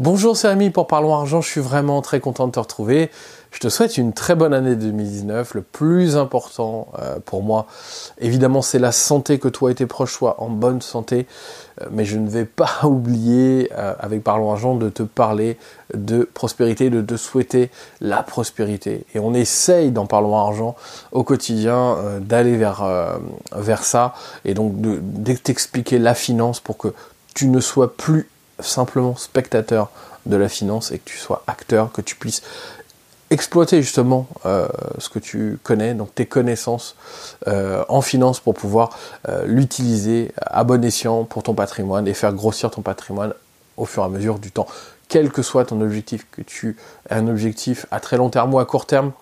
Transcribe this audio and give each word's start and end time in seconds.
Bonjour, 0.00 0.36
c'est 0.36 0.46
Ami 0.46 0.70
pour 0.70 0.86
Parlons 0.86 1.12
Argent. 1.12 1.40
Je 1.40 1.50
suis 1.50 1.60
vraiment 1.60 2.02
très 2.02 2.20
content 2.20 2.46
de 2.46 2.52
te 2.52 2.60
retrouver. 2.60 3.10
Je 3.50 3.58
te 3.58 3.68
souhaite 3.68 3.98
une 3.98 4.12
très 4.12 4.36
bonne 4.36 4.54
année 4.54 4.76
2019. 4.76 5.54
Le 5.54 5.62
plus 5.62 6.16
important 6.16 6.86
euh, 7.00 7.18
pour 7.24 7.42
moi, 7.42 7.66
évidemment, 8.20 8.62
c'est 8.62 8.78
la 8.78 8.92
santé, 8.92 9.40
que 9.40 9.48
toi 9.48 9.72
et 9.72 9.74
tes 9.74 9.86
proches 9.86 10.12
soient 10.12 10.40
en 10.40 10.50
bonne 10.50 10.82
santé. 10.82 11.26
Euh, 11.82 11.86
mais 11.90 12.04
je 12.04 12.16
ne 12.16 12.28
vais 12.28 12.44
pas 12.44 12.70
oublier, 12.84 13.72
euh, 13.76 13.92
avec 13.98 14.22
Parlons 14.22 14.52
Argent, 14.52 14.76
de 14.76 14.88
te 14.88 15.02
parler 15.02 15.58
de 15.92 16.30
prospérité, 16.32 16.90
de 16.90 17.02
te 17.02 17.16
souhaiter 17.16 17.68
la 18.00 18.22
prospérité. 18.22 19.04
Et 19.16 19.18
on 19.18 19.34
essaye 19.34 19.90
dans 19.90 20.06
Parlons 20.06 20.36
Argent 20.36 20.76
au 21.10 21.24
quotidien 21.24 21.96
d'aller 22.20 22.56
vers, 22.56 22.86
vers 23.56 23.82
ça 23.82 24.14
et 24.44 24.54
donc 24.54 24.80
de, 24.80 25.00
de 25.02 25.32
t'expliquer 25.32 25.98
la 25.98 26.14
finance 26.14 26.60
pour 26.60 26.76
que 26.76 26.94
tu 27.34 27.48
ne 27.48 27.58
sois 27.58 27.96
plus 27.96 28.28
simplement 28.60 29.16
spectateur 29.16 29.90
de 30.26 30.36
la 30.36 30.48
finance 30.48 30.92
et 30.92 30.98
que 30.98 31.08
tu 31.08 31.18
sois 31.18 31.42
acteur, 31.46 31.92
que 31.92 32.00
tu 32.00 32.16
puisses 32.16 32.42
exploiter 33.30 33.82
justement 33.82 34.26
euh, 34.46 34.68
ce 34.98 35.08
que 35.08 35.18
tu 35.18 35.58
connais, 35.62 35.94
donc 35.94 36.14
tes 36.14 36.26
connaissances 36.26 36.96
euh, 37.46 37.84
en 37.88 38.00
finance 38.00 38.40
pour 38.40 38.54
pouvoir 38.54 38.90
euh, 39.28 39.44
l'utiliser 39.46 40.32
à 40.38 40.64
bon 40.64 40.82
escient 40.84 41.24
pour 41.24 41.42
ton 41.42 41.54
patrimoine 41.54 42.08
et 42.08 42.14
faire 42.14 42.32
grossir 42.32 42.70
ton 42.70 42.82
patrimoine 42.82 43.34
au 43.76 43.84
fur 43.84 44.02
et 44.02 44.06
à 44.06 44.08
mesure 44.08 44.38
du 44.38 44.50
temps. 44.50 44.66
Quel 45.08 45.30
que 45.30 45.42
soit 45.42 45.66
ton 45.66 45.80
objectif, 45.80 46.26
que 46.30 46.42
tu 46.42 46.76
aies 47.10 47.14
un 47.14 47.28
objectif 47.28 47.86
à 47.90 48.00
très 48.00 48.16
long 48.16 48.30
terme 48.30 48.52
ou 48.54 48.58
à 48.58 48.66
court 48.66 48.86
terme, 48.86 49.12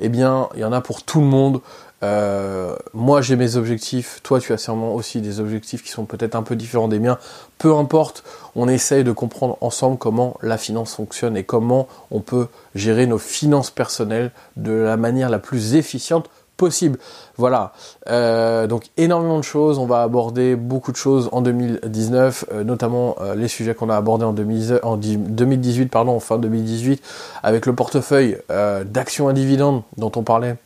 eh 0.00 0.08
bien, 0.08 0.48
il 0.54 0.60
y 0.60 0.64
en 0.64 0.72
a 0.72 0.80
pour 0.80 1.02
tout 1.02 1.20
le 1.20 1.26
monde. 1.26 1.60
Euh, 2.02 2.76
moi 2.94 3.20
j'ai 3.20 3.36
mes 3.36 3.56
objectifs, 3.56 4.20
toi 4.22 4.40
tu 4.40 4.52
as 4.54 4.58
sûrement 4.58 4.94
aussi 4.94 5.20
des 5.20 5.38
objectifs 5.38 5.82
qui 5.82 5.90
sont 5.90 6.06
peut-être 6.06 6.34
un 6.34 6.42
peu 6.42 6.56
différents 6.56 6.88
des 6.88 6.98
miens. 6.98 7.18
Peu 7.58 7.74
importe, 7.74 8.24
on 8.56 8.68
essaye 8.68 9.04
de 9.04 9.12
comprendre 9.12 9.58
ensemble 9.60 9.98
comment 9.98 10.36
la 10.42 10.56
finance 10.56 10.94
fonctionne 10.94 11.36
et 11.36 11.44
comment 11.44 11.88
on 12.10 12.20
peut 12.20 12.48
gérer 12.74 13.06
nos 13.06 13.18
finances 13.18 13.70
personnelles 13.70 14.30
de 14.56 14.72
la 14.72 14.96
manière 14.96 15.28
la 15.28 15.38
plus 15.38 15.74
efficiente 15.74 16.30
possible. 16.56 16.98
Voilà, 17.36 17.72
euh, 18.08 18.66
donc 18.66 18.84
énormément 18.98 19.38
de 19.38 19.44
choses, 19.44 19.78
on 19.78 19.86
va 19.86 20.02
aborder 20.02 20.56
beaucoup 20.56 20.92
de 20.92 20.96
choses 20.96 21.30
en 21.32 21.40
2019, 21.40 22.46
euh, 22.52 22.64
notamment 22.64 23.16
les 23.34 23.48
sujets 23.48 23.74
qu'on 23.74 23.88
a 23.88 23.96
abordés 23.96 24.24
en, 24.26 24.32
2018, 24.32 25.88
pardon, 25.88 26.12
en 26.12 26.20
fin 26.20 26.38
2018, 26.38 27.02
avec 27.42 27.66
le 27.66 27.74
portefeuille 27.74 28.38
d'actions 28.86 29.28
à 29.28 29.32
dividendes 29.32 29.82
dont 29.96 30.12
on 30.16 30.22
parlait 30.22 30.56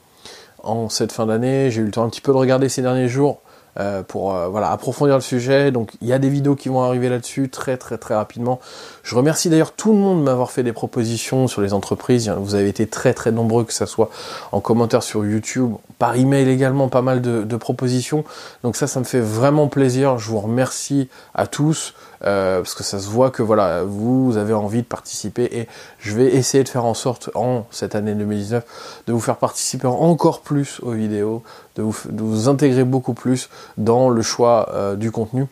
en 0.65 0.89
cette 0.89 1.13
fin 1.13 1.27
d'année. 1.27 1.71
J'ai 1.71 1.83
eu 1.83 1.85
le 1.85 1.91
temps 1.91 2.05
un 2.05 2.09
petit 2.09 2.21
peu 2.21 2.33
de 2.33 2.37
regarder 2.37 2.69
ces 2.69 2.83
derniers 2.83 3.09
jours 3.09 3.41
euh, 3.81 4.05
pour 4.05 4.37
euh, 4.37 4.53
approfondir 4.63 5.17
le 5.17 5.21
sujet. 5.21 5.73
Donc 5.73 5.91
il 6.01 6.07
y 6.07 6.13
a 6.13 6.21
des 6.21 6.29
vidéos 6.29 6.55
qui 6.55 6.69
vont 6.69 6.83
arriver 6.83 7.09
là-dessus 7.09 7.49
très 7.49 7.77
très 7.77 7.99
très 7.99 8.15
rapidement. 8.15 8.61
Je 9.03 9.17
remercie 9.17 9.51
d'ailleurs 9.51 9.73
tout 9.73 9.93
le 9.93 9.99
monde 9.99 10.21
de 10.21 10.25
m'avoir 10.25 10.53
fait 10.53 10.63
des 10.63 10.73
propositions 10.73 11.49
sur 11.49 11.61
les 11.61 11.73
entreprises. 11.73 12.29
Vous 12.39 12.55
avez 12.55 12.69
été 12.69 12.87
très 12.87 13.15
très 13.15 13.33
nombreux, 13.33 13.65
que 13.65 13.73
ce 13.73 13.87
soit 13.87 14.11
en 14.53 14.61
commentaire 14.61 15.03
sur 15.03 15.27
YouTube, 15.27 15.73
par 15.99 16.15
email 16.15 16.49
également, 16.49 16.89
pas 16.89 17.03
mal 17.03 17.21
de 17.21 17.57
propositions. 17.57 18.25
Donc 18.63 18.77
ça, 18.77 18.87
ça 18.87 19.01
me 19.01 19.05
fait 19.05 19.21
vraiment 19.21 19.67
plaisir. 19.67 20.19
Je 20.19 20.29
vous 20.29 20.41
remercie 20.41 21.09
à 21.35 21.49
tous. 21.49 21.95
Euh, 22.27 22.59
parce 22.59 22.75
que 22.75 22.83
ça 22.83 22.99
se 22.99 23.09
voit 23.09 23.31
que 23.31 23.43
voilà, 23.43 23.83
vous 23.83 24.37
avez 24.37 24.55
envie 24.55 24.83
de 24.83 24.87
participer 24.87 25.45
et 25.53 25.69
je 25.99 26.15
vais 26.15 26.35
essayer 26.35 26.65
de 26.65 26.69
faire 26.69 26.85
en 26.85 26.95
sorte 26.95 27.31
en 27.35 27.67
cette 27.71 27.95
année 27.95 28.15
2019 28.15 28.65
de 29.07 29.13
vous 29.13 29.21
faire 29.21 29.37
participer 29.37 29.87
encore 29.87 30.41
plus 30.41 30.81
aux 30.83 30.93
vidéos, 30.93 31.43
de 31.77 31.83
vous, 31.83 32.49
intégrer 32.49 32.85
beaucoup 32.85 33.15
plus 33.15 33.51
dans 33.77 34.09
le 34.09 34.23
choix 34.23 34.71
euh, 34.73 34.97
du 34.97 35.11
contenu 35.11 35.47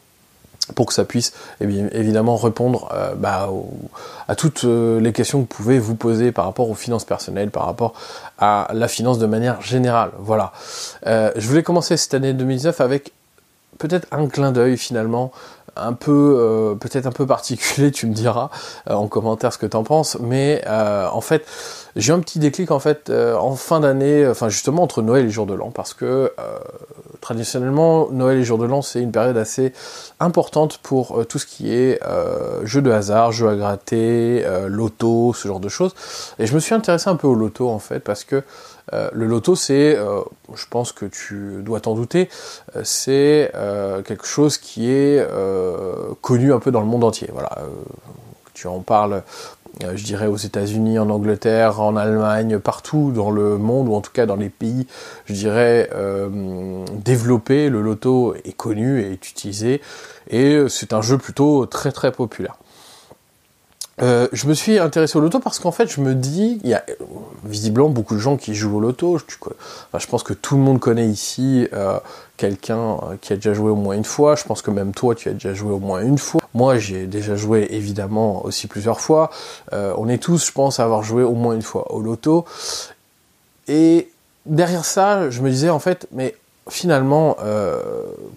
pour 0.76 0.86
que 0.86 0.94
ça 0.94 1.04
puisse 1.04 1.32
eh 1.60 1.64
évidemment 1.64 2.36
répondre 2.36 2.88
euh, 2.94 3.14
bah, 3.16 3.50
à 4.28 4.34
toutes 4.34 4.62
les 4.62 5.12
questions 5.12 5.44
que 5.44 5.52
vous 5.52 5.62
pouvez 5.62 5.78
vous 5.78 5.96
poser 5.96 6.32
par 6.32 6.46
rapport 6.46 6.70
aux 6.70 6.74
finances 6.74 7.04
personnelles, 7.04 7.50
par 7.50 7.66
rapport 7.66 7.92
à 8.38 8.68
la 8.72 8.88
finance 8.88 9.18
de 9.18 9.26
manière 9.26 9.60
générale. 9.60 10.12
Voilà. 10.18 10.52
je 11.04 11.46
voulais 11.46 11.62
commencer 11.62 11.96
cette 11.98 12.14
année 12.14 12.32
2019 12.32 12.80
avec 12.80 13.12
peut-être 13.78 14.06
un 14.12 14.28
clin 14.28 14.52
d'œil 14.52 14.78
finalement 14.78 15.32
un 15.76 15.92
peu 15.92 16.36
euh, 16.38 16.74
peut-être 16.74 17.06
un 17.06 17.12
peu 17.12 17.26
particulier 17.26 17.90
tu 17.90 18.06
me 18.06 18.14
diras 18.14 18.50
euh, 18.90 18.94
en 18.94 19.08
commentaire 19.08 19.52
ce 19.52 19.58
que 19.58 19.66
t'en 19.66 19.84
penses 19.84 20.18
mais 20.20 20.62
euh, 20.66 21.08
en 21.10 21.20
fait 21.20 21.46
j'ai 21.96 22.12
un 22.12 22.20
petit 22.20 22.38
déclic 22.38 22.70
en 22.70 22.78
fait 22.78 23.10
en 23.10 23.54
fin 23.54 23.80
d'année 23.80 24.26
enfin 24.26 24.48
justement 24.48 24.82
entre 24.82 25.02
Noël 25.02 25.26
et 25.26 25.30
jour 25.30 25.46
de 25.46 25.54
l'an 25.54 25.70
parce 25.70 25.94
que 25.94 26.32
traditionnellement 27.22 28.08
Noël 28.10 28.38
et 28.38 28.44
jour 28.44 28.58
de 28.58 28.66
l'an 28.66 28.82
c'est 28.82 29.00
une 29.00 29.12
période 29.12 29.38
assez 29.38 29.72
importante 30.20 30.78
pour 30.82 31.26
tout 31.26 31.38
ce 31.38 31.46
qui 31.46 31.72
est 31.72 31.98
jeu 32.64 32.82
de 32.82 32.90
hasard 32.90 33.32
jeu 33.32 33.48
à 33.48 33.56
gratter 33.56 34.44
loto 34.66 35.32
ce 35.32 35.48
genre 35.48 35.60
de 35.60 35.70
choses 35.70 35.94
et 36.38 36.46
je 36.46 36.54
me 36.54 36.60
suis 36.60 36.74
intéressé 36.74 37.08
un 37.08 37.16
peu 37.16 37.26
au 37.26 37.34
loto 37.34 37.70
en 37.70 37.78
fait 37.78 38.00
parce 38.00 38.24
que 38.24 38.42
euh, 38.92 39.08
le 39.12 39.26
loto, 39.26 39.54
c'est, 39.54 39.96
euh, 39.96 40.22
je 40.54 40.66
pense 40.68 40.92
que 40.92 41.06
tu 41.06 41.62
dois 41.62 41.80
t'en 41.80 41.94
douter, 41.94 42.28
euh, 42.76 42.82
c'est 42.84 43.52
quelque 44.04 44.26
chose 44.26 44.58
qui 44.58 44.90
est 44.90 45.26
connu 46.20 46.52
un 46.52 46.58
peu 46.58 46.70
dans 46.70 46.80
le 46.80 46.86
monde 46.86 47.04
entier. 47.04 47.28
Voilà, 47.32 47.50
tu 48.54 48.66
en 48.66 48.80
parles, 48.80 49.22
je 49.80 50.04
dirais 50.04 50.26
aux 50.26 50.36
États-Unis, 50.36 50.98
en 50.98 51.10
Angleterre, 51.10 51.80
en 51.80 51.96
Allemagne, 51.96 52.58
partout 52.58 53.12
dans 53.14 53.30
le 53.30 53.58
monde 53.58 53.88
ou 53.88 53.94
en 53.94 54.00
tout 54.00 54.12
cas 54.12 54.26
dans 54.26 54.36
les 54.36 54.48
pays, 54.48 54.86
je 55.26 55.34
dirais 55.34 55.90
développés. 57.04 57.68
Le 57.68 57.80
loto 57.80 58.34
est 58.44 58.56
connu 58.56 59.00
et 59.00 59.12
est 59.12 59.30
utilisé 59.30 59.80
et 60.28 60.64
c'est 60.68 60.92
un 60.92 61.02
jeu 61.02 61.18
plutôt 61.18 61.66
très 61.66 61.92
très 61.92 62.12
populaire. 62.12 62.56
Euh, 64.00 64.26
je 64.32 64.46
me 64.46 64.54
suis 64.54 64.78
intéressé 64.78 65.18
au 65.18 65.20
loto 65.20 65.38
parce 65.38 65.58
qu'en 65.58 65.70
fait, 65.70 65.86
je 65.86 66.00
me 66.00 66.14
dis, 66.14 66.58
il 66.64 66.70
y 66.70 66.74
a 66.74 66.82
visiblement 67.44 67.90
beaucoup 67.90 68.14
de 68.14 68.20
gens 68.20 68.36
qui 68.36 68.54
jouent 68.54 68.76
au 68.76 68.80
loto. 68.80 69.18
Je, 69.18 70.06
pense 70.06 70.22
que 70.22 70.32
tout 70.32 70.56
le 70.56 70.62
monde 70.62 70.80
connaît 70.80 71.06
ici 71.06 71.68
euh, 71.74 71.98
quelqu'un 72.38 72.94
euh, 72.94 73.16
qui 73.20 73.34
a 73.34 73.36
déjà 73.36 73.52
joué 73.52 73.70
au 73.70 73.76
moins 73.76 73.94
une 73.94 74.04
fois. 74.04 74.34
Je 74.34 74.44
pense 74.44 74.62
que 74.62 74.70
même 74.70 74.92
toi, 74.92 75.14
tu 75.14 75.28
as 75.28 75.32
déjà 75.32 75.52
joué 75.52 75.72
au 75.72 75.78
moins 75.78 76.00
une 76.00 76.18
fois. 76.18 76.40
Moi, 76.54 76.78
j'ai 76.78 77.06
déjà 77.06 77.36
joué 77.36 77.68
évidemment 77.70 78.44
aussi 78.44 78.66
plusieurs 78.66 79.00
fois. 79.00 79.30
on 79.72 80.08
est 80.08 80.18
tous, 80.18 80.46
je 80.46 80.52
pense, 80.52 80.80
à 80.80 80.84
avoir 80.84 81.02
joué 81.02 81.22
au 81.22 81.34
moins 81.34 81.54
une 81.54 81.62
fois 81.62 81.92
au 81.92 82.00
loto. 82.00 82.44
Et 83.68 84.10
derrière 84.46 84.84
ça, 84.84 85.30
je 85.30 85.40
me 85.42 85.50
disais 85.50 85.70
en 85.70 85.78
fait, 85.78 86.06
mais 86.12 86.34
finalement, 86.68 87.36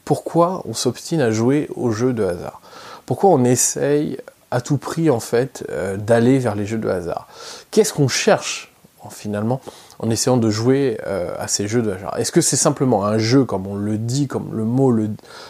pourquoi 0.05 0.63
on 0.65 0.73
s'obstine 0.73 1.21
à 1.21 1.31
jouer 1.31 1.69
au 1.75 1.91
jeu 1.91 2.13
de 2.13 2.23
hasard? 2.23 2.61
Pourquoi 3.05 3.31
on 3.31 3.43
essaye 3.43 4.17
à 4.55 4.61
tout 4.61 4.77
prix 4.77 5.09
en 5.09 5.19
fait 5.19 5.67
euh, 5.69 5.97
d'aller 5.97 6.39
vers 6.39 6.55
les 6.55 6.65
jeux 6.65 6.77
de 6.77 6.87
hasard. 6.87 7.27
Qu'est-ce 7.71 7.91
qu'on 7.91 8.07
cherche 8.07 8.71
finalement 9.11 9.59
en 9.99 10.09
essayant 10.09 10.37
de 10.37 10.49
jouer 10.49 10.97
euh, 11.05 11.35
à 11.37 11.49
ces 11.49 11.67
jeux 11.67 11.81
de 11.81 11.91
hasard? 11.91 12.17
Est-ce 12.17 12.31
que 12.31 12.39
c'est 12.39 12.55
simplement 12.55 13.05
un 13.05 13.17
jeu 13.17 13.43
comme 13.43 13.67
on 13.67 13.75
le 13.75 13.97
dit, 13.97 14.27
comme 14.27 14.55
le 14.55 14.63
mot 14.63 14.91
le, 14.91 15.09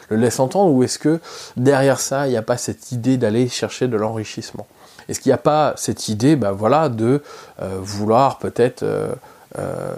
laisse 0.10 0.40
entendre, 0.40 0.74
ou 0.74 0.82
est-ce 0.82 0.98
que 0.98 1.20
derrière 1.56 2.00
ça 2.00 2.26
il 2.26 2.32
n'y 2.32 2.38
a 2.38 2.42
pas 2.42 2.58
cette 2.58 2.92
idée 2.92 3.18
d'aller 3.18 3.48
chercher 3.48 3.88
de 3.88 3.96
l'enrichissement? 3.96 4.66
Est-ce 5.08 5.20
qu'il 5.20 5.30
n'y 5.30 5.36
a 5.36 5.38
pas 5.38 5.76
cette 5.78 6.10
idée, 6.10 6.36
bah 6.36 6.52
voilà, 6.52 6.90
de 6.90 7.22
euh, 7.62 7.78
vouloir 7.80 8.40
peut-être 8.40 8.84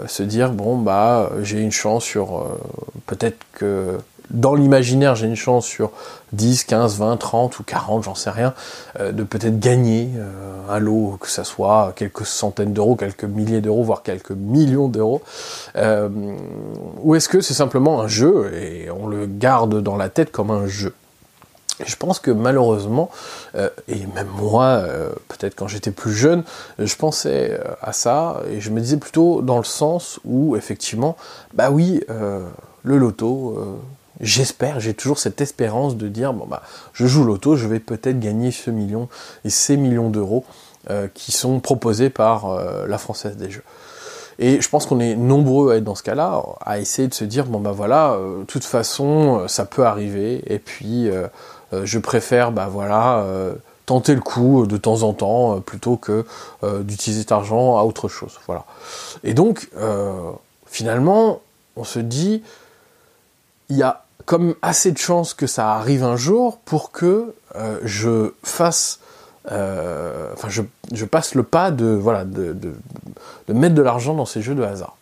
se 0.05 0.21
dire 0.21 0.51
bon 0.51 0.77
bah 0.77 1.31
j'ai 1.41 1.61
une 1.61 1.71
chance 1.71 2.03
sur 2.03 2.45
peut-être 3.07 3.39
que 3.53 3.97
dans 4.29 4.55
l'imaginaire, 4.55 5.15
j'ai 5.15 5.27
une 5.27 5.35
chance 5.35 5.65
sur 5.65 5.91
10, 6.33 6.65
15, 6.65 6.97
20, 6.97 7.17
30 7.17 7.59
ou 7.59 7.63
40, 7.63 8.03
j'en 8.03 8.15
sais 8.15 8.29
rien, 8.29 8.53
euh, 8.99 9.11
de 9.11 9.23
peut-être 9.23 9.59
gagner 9.59 10.09
euh, 10.17 10.31
un 10.69 10.79
lot, 10.79 11.17
que 11.19 11.29
ça 11.29 11.43
soit 11.43 11.93
quelques 11.95 12.25
centaines 12.25 12.73
d'euros, 12.73 12.95
quelques 12.95 13.23
milliers 13.23 13.61
d'euros, 13.61 13.83
voire 13.83 14.03
quelques 14.03 14.31
millions 14.31 14.89
d'euros. 14.89 15.21
Euh, 15.77 16.09
ou 17.01 17.15
est-ce 17.15 17.29
que 17.29 17.39
c'est 17.39 17.53
simplement 17.53 18.01
un 18.01 18.07
jeu 18.07 18.53
et 18.53 18.91
on 18.91 19.07
le 19.07 19.27
garde 19.27 19.81
dans 19.81 19.95
la 19.95 20.09
tête 20.09 20.31
comme 20.31 20.51
un 20.51 20.67
jeu? 20.67 20.93
Je 21.85 21.95
pense 21.95 22.19
que 22.19 22.31
malheureusement, 22.31 23.11
et 23.87 24.07
même 24.15 24.29
moi, 24.35 24.83
peut-être 25.27 25.53
quand 25.53 25.67
j'étais 25.67 25.91
plus 25.91 26.11
jeune, 26.11 26.43
je 26.79 26.95
pensais 26.95 27.59
à 27.83 27.93
ça 27.93 28.41
et 28.49 28.59
je 28.59 28.71
me 28.71 28.81
disais 28.81 28.97
plutôt 28.97 29.43
dans 29.43 29.59
le 29.59 29.63
sens 29.63 30.19
où 30.25 30.55
effectivement, 30.55 31.17
bah 31.53 31.69
oui, 31.69 32.01
le 32.07 32.97
loto, 32.97 33.79
j'espère, 34.21 34.79
j'ai 34.79 34.93
toujours 34.93 35.19
cette 35.19 35.41
espérance 35.41 35.95
de 35.95 36.07
dire 36.07 36.33
bon 36.33 36.45
bah 36.45 36.61
je 36.93 37.05
joue 37.05 37.23
l'auto, 37.23 37.55
je 37.55 37.67
vais 37.67 37.79
peut-être 37.79 38.19
gagner 38.19 38.51
ce 38.51 38.71
million 38.71 39.09
et 39.45 39.49
ces 39.49 39.77
millions 39.77 40.09
d'euros 40.09 40.43
euh, 40.89 41.07
qui 41.13 41.31
sont 41.31 41.59
proposés 41.59 42.09
par 42.09 42.49
euh, 42.49 42.87
la 42.87 42.97
Française 42.97 43.37
des 43.37 43.49
Jeux. 43.49 43.63
Et 44.39 44.61
je 44.61 44.69
pense 44.69 44.85
qu'on 44.85 44.99
est 44.99 45.15
nombreux 45.15 45.73
à 45.73 45.77
être 45.77 45.83
dans 45.83 45.95
ce 45.95 46.03
cas-là, 46.03 46.43
à 46.61 46.79
essayer 46.79 47.07
de 47.07 47.13
se 47.13 47.25
dire 47.25 47.45
bon 47.45 47.59
bah 47.59 47.71
voilà, 47.71 48.13
euh, 48.13 48.39
de 48.39 48.45
toute 48.45 48.63
façon 48.63 49.47
ça 49.47 49.65
peut 49.65 49.85
arriver 49.85 50.43
et 50.47 50.59
puis 50.59 51.09
je 51.71 51.99
préfère 51.99 52.51
bah 52.51 52.67
voilà 52.71 53.25
tenter 53.85 54.13
le 54.15 54.21
coup 54.21 54.67
de 54.67 54.77
temps 54.77 55.03
en 55.03 55.13
temps 55.13 55.59
plutôt 55.59 55.97
que 55.97 56.25
d'utiliser 56.81 57.21
cet 57.21 57.31
argent 57.31 57.77
à 57.77 57.83
autre 57.83 58.07
chose. 58.07 58.39
Voilà. 58.45 58.65
Et 59.23 59.33
donc 59.33 59.69
finalement 60.67 61.41
on 61.75 61.83
se 61.83 61.99
dit 61.99 62.43
il 63.69 63.77
y 63.77 63.83
a 63.83 64.05
comme 64.25 64.55
assez 64.61 64.91
de 64.91 64.97
chances 64.97 65.33
que 65.33 65.47
ça 65.47 65.73
arrive 65.73 66.03
un 66.03 66.15
jour 66.15 66.59
pour 66.59 66.91
que 66.91 67.33
euh, 67.55 67.79
je 67.83 68.33
fasse 68.43 68.99
euh, 69.51 70.33
je, 70.49 71.05
passe 71.05 71.33
le 71.33 71.43
pas 71.43 71.71
de, 71.71 71.85
voilà, 71.85 72.25
de, 72.25 72.53
mettre 73.47 73.75
de 73.75 73.81
l'argent 73.81 74.13
dans 74.13 74.25
ces 74.25 74.41
jeux 74.41 74.55
de 74.55 74.63
hasard. 74.63 74.97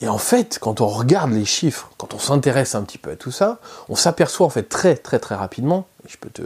Et 0.00 0.08
en 0.08 0.18
fait, 0.18 0.58
quand 0.58 0.80
on 0.80 0.88
regarde 0.88 1.30
les 1.30 1.44
chiffres, 1.44 1.90
quand 1.98 2.14
on 2.14 2.18
s'intéresse 2.18 2.74
un 2.74 2.82
petit 2.82 2.98
peu 2.98 3.10
à 3.10 3.16
tout 3.16 3.30
ça, 3.30 3.58
on 3.88 3.96
s'aperçoit 3.96 4.46
en 4.46 4.50
fait 4.50 4.64
très 4.64 4.96
très 4.96 5.18
très 5.18 5.34
rapidement, 5.34 5.86
je 6.08 6.16
peux 6.16 6.30
te, 6.30 6.42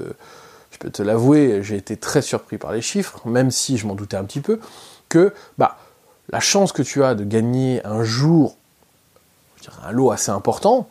je 0.72 0.78
peux 0.78 0.90
te 0.90 1.02
l'avouer, 1.02 1.62
j'ai 1.62 1.76
été 1.76 1.96
très 1.96 2.20
surpris 2.20 2.58
par 2.58 2.72
les 2.72 2.82
chiffres, 2.82 3.20
même 3.24 3.50
si 3.50 3.78
je 3.78 3.86
m'en 3.86 3.94
doutais 3.94 4.16
un 4.16 4.24
petit 4.24 4.40
peu, 4.40 4.60
que 5.08 5.32
bah, 5.56 5.78
la 6.30 6.40
chance 6.40 6.72
que 6.72 6.82
tu 6.82 7.02
as 7.04 7.14
de 7.14 7.24
gagner 7.24 7.80
un 7.86 8.02
jour 8.02 8.56
un 9.84 9.92
lot 9.92 10.10
assez 10.10 10.30
important 10.30 10.88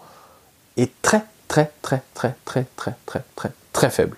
est 0.78 0.92
très 1.02 1.24
très 1.48 1.72
très 1.82 2.02
très 2.14 2.36
très 2.46 2.66
très 2.76 2.96
très 3.06 3.24
très 3.36 3.52
très 3.74 3.90
faible. 3.90 4.18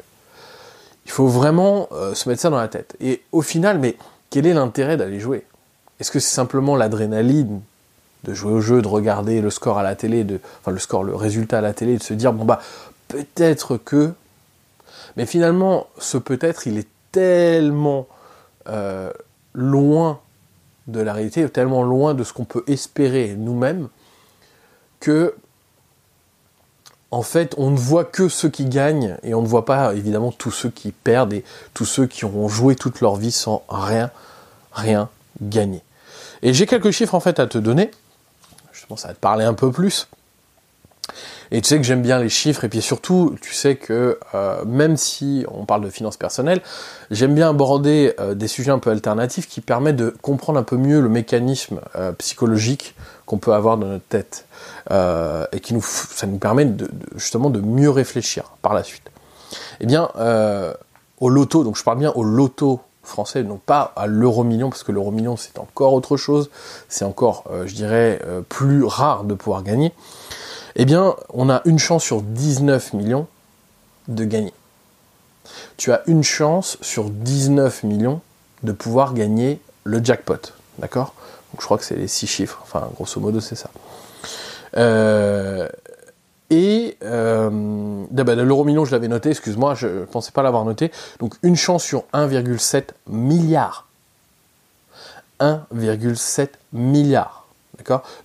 Il 1.06 1.12
faut 1.12 1.28
vraiment 1.28 1.88
euh, 1.92 2.14
se 2.14 2.28
mettre 2.28 2.42
ça 2.42 2.50
dans 2.50 2.58
la 2.58 2.68
tête. 2.68 2.96
Et 3.00 3.24
au 3.32 3.42
final, 3.42 3.80
mais 3.80 3.96
quel 4.30 4.46
est 4.46 4.54
l'intérêt 4.54 4.98
d'aller 4.98 5.20
jouer? 5.20 5.46
Est-ce 6.00 6.12
que 6.12 6.20
c'est 6.20 6.34
simplement 6.34 6.76
l'adrénaline 6.76 7.62
de 8.24 8.34
jouer 8.34 8.52
au 8.52 8.62
jeu, 8.62 8.82
de 8.82 8.88
regarder 8.88 9.42
le 9.42 9.50
score 9.50 9.78
à 9.78 9.84
la 9.84 9.96
télé, 9.96 10.24
de, 10.24 10.40
enfin 10.60 10.72
le 10.72 10.80
score, 10.80 11.04
le 11.04 11.16
résultat 11.16 11.60
à 11.60 11.62
la 11.62 11.74
télé, 11.74 11.98
de 11.98 12.04
se 12.04 12.14
dire 12.14 12.34
bon 12.34 12.46
bah 12.46 12.60
peut-être 13.08 13.78
que, 13.78 14.12
mais 15.16 15.26
finalement 15.26 15.88
ce 15.98 16.18
peut-être 16.18 16.68
il 16.68 16.78
est 16.78 16.88
tellement 17.12 18.08
euh, 18.68 19.12
loin 19.54 20.20
de 20.88 21.00
la 21.00 21.14
réalité, 21.14 21.48
tellement 21.50 21.84
loin 21.84 22.14
de 22.14 22.24
ce 22.24 22.34
qu'on 22.34 22.46
peut 22.46 22.64
espérer 22.68 23.36
nous-mêmes 23.38 23.88
que 25.00 25.36
en 27.10 27.22
fait, 27.22 27.56
on 27.58 27.72
ne 27.72 27.78
voit 27.78 28.04
que 28.04 28.28
ceux 28.28 28.50
qui 28.50 28.66
gagnent 28.66 29.18
et 29.24 29.34
on 29.34 29.42
ne 29.42 29.48
voit 29.48 29.64
pas 29.64 29.94
évidemment 29.94 30.34
tous 30.34 30.52
ceux 30.52 30.70
qui 30.70 30.92
perdent 30.92 31.32
et 31.32 31.46
tous 31.74 31.86
ceux 31.86 32.06
qui 32.06 32.26
auront 32.26 32.50
joué 32.50 32.76
toute 32.76 33.00
leur 33.00 33.16
vie 33.16 33.32
sans 33.32 33.64
rien, 33.70 34.12
rien 34.74 35.10
gagner. 35.42 35.82
Et 36.42 36.54
j'ai 36.54 36.66
quelques 36.66 36.92
chiffres 36.92 37.16
en 37.16 37.22
fait 37.22 37.40
à 37.40 37.48
te 37.48 37.58
donner 37.58 37.92
ça 38.96 39.10
va 39.10 39.14
te 39.14 39.20
parler 39.20 39.44
un 39.44 39.54
peu 39.54 39.72
plus. 39.72 40.08
Et 41.52 41.62
tu 41.62 41.68
sais 41.68 41.78
que 41.78 41.84
j'aime 41.84 42.02
bien 42.02 42.20
les 42.20 42.30
chiffres, 42.30 42.64
et 42.64 42.70
puis 42.70 42.82
surtout, 42.82 43.36
tu 43.42 43.54
sais 43.54 43.76
que 43.76 44.20
euh, 44.36 44.66
même 44.66 44.98
si 44.98 45.46
on 45.50 45.66
parle 45.66 45.84
de 45.84 45.90
finances 45.90 46.18
personnelles, 46.18 46.62
j'aime 47.12 47.34
bien 47.36 47.50
aborder 47.50 48.14
euh, 48.20 48.34
des 48.34 48.48
sujets 48.48 48.72
un 48.72 48.80
peu 48.80 48.90
alternatifs 48.90 49.48
qui 49.48 49.62
permettent 49.62 49.96
de 49.96 50.16
comprendre 50.22 50.60
un 50.60 50.64
peu 50.64 50.78
mieux 50.78 51.00
le 51.00 51.10
mécanisme 51.10 51.82
euh, 51.96 52.12
psychologique 52.14 52.96
qu'on 53.26 53.38
peut 53.38 53.54
avoir 53.54 53.78
dans 53.78 53.88
notre 53.88 54.08
tête, 54.08 54.46
et 55.52 55.60
qui 55.60 55.74
nous, 55.74 55.82
ça 55.82 56.28
nous 56.28 56.38
permet 56.38 56.64
de, 56.64 56.90
justement 57.18 57.50
de 57.50 57.60
mieux 57.60 57.90
réfléchir 57.90 58.54
par 58.62 58.74
la 58.74 58.84
suite. 58.84 59.12
Eh 59.82 59.86
bien, 59.86 60.08
au 61.20 61.30
loto, 61.30 61.66
donc 61.66 61.76
je 61.76 61.84
parle 61.84 61.98
bien 61.98 62.14
au 62.16 62.24
loto 62.24 62.80
français, 63.08 63.44
donc 63.44 63.62
pas 63.62 63.94
à 63.96 64.06
l'euro 64.06 64.44
million, 64.44 64.70
parce 64.70 64.84
que 64.84 64.92
l'euro 64.92 65.12
million 65.12 65.38
c'est 65.38 65.58
encore 65.58 65.94
autre 65.94 66.18
chose, 66.18 66.50
c'est 66.90 67.06
encore, 67.06 67.46
euh, 67.52 67.66
je 67.66 67.74
dirais, 67.74 68.20
euh, 68.26 68.42
plus 68.42 68.84
rare 68.84 69.24
de 69.24 69.34
pouvoir 69.34 69.64
gagner, 69.64 69.94
eh 70.78 70.86
bien, 70.86 71.16
on 71.34 71.50
a 71.50 71.62
une 71.66 71.80
chance 71.80 72.04
sur 72.04 72.22
19 72.22 72.94
millions 72.94 73.28
de 74.08 74.24
gagner. 74.24 74.54
Tu 75.76 75.92
as 75.92 76.04
une 76.08 76.24
chance 76.24 76.78
sur 76.82 77.10
19 77.10 77.84
millions 77.84 78.22
de 78.64 78.72
pouvoir 78.72 79.14
gagner 79.14 79.60
le 79.84 80.04
jackpot, 80.04 80.54
d'accord? 80.78 81.14
Donc 81.52 81.62
je 81.62 81.66
crois 81.66 81.78
que 81.78 81.84
c'est 81.84 81.96
les 81.96 82.08
6 82.08 82.28
chiffres, 82.28 82.60
enfin 82.62 82.90
grosso 82.96 83.20
modo 83.20 83.40
c'est 83.40 83.56
ça. 83.56 83.70
Euh, 84.76 85.68
et 86.50 86.98
euh, 87.04 87.50
l'euro 88.12 88.64
million, 88.64 88.86
je 88.86 88.92
l'avais 88.92 89.08
noté, 89.08 89.32
excuse-moi, 89.32 89.74
je 89.76 89.88
ne 89.88 90.06
pensais 90.06 90.32
pas 90.32 90.44
l'avoir 90.44 90.64
noté. 90.64 90.92
Donc 91.20 91.36
une 91.44 91.56
chance 91.56 91.84
sur 91.84 92.04
1,7 92.14 92.90
milliard. 93.08 93.88
1,7 95.40 96.50
milliard. 96.74 97.37